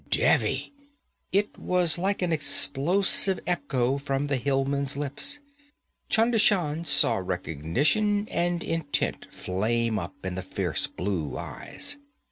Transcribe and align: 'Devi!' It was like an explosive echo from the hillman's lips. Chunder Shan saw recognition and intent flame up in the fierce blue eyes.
'Devi!' 0.09 0.73
It 1.31 1.59
was 1.59 1.99
like 1.99 2.23
an 2.23 2.31
explosive 2.33 3.39
echo 3.45 3.99
from 3.99 4.25
the 4.25 4.35
hillman's 4.37 4.97
lips. 4.97 5.39
Chunder 6.09 6.39
Shan 6.39 6.85
saw 6.85 7.17
recognition 7.17 8.27
and 8.29 8.63
intent 8.63 9.27
flame 9.29 9.99
up 9.99 10.15
in 10.25 10.33
the 10.33 10.41
fierce 10.41 10.87
blue 10.87 11.37
eyes. 11.37 11.99